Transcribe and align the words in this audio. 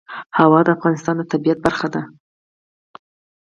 هوا 0.37 0.59
د 0.65 0.67
افغانستان 0.75 1.15
د 1.17 1.23
طبیعت 1.33 1.59
برخه 1.65 1.87
ده. 1.93 2.01